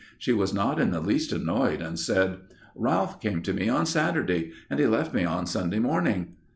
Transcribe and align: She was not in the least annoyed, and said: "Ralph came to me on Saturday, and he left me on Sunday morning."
She 0.17 0.33
was 0.33 0.51
not 0.51 0.79
in 0.81 0.89
the 0.89 0.99
least 0.99 1.31
annoyed, 1.31 1.79
and 1.79 1.99
said: 1.99 2.39
"Ralph 2.73 3.21
came 3.21 3.43
to 3.43 3.53
me 3.53 3.69
on 3.69 3.85
Saturday, 3.85 4.51
and 4.67 4.79
he 4.79 4.87
left 4.87 5.13
me 5.13 5.25
on 5.25 5.45
Sunday 5.45 5.77
morning." 5.77 6.37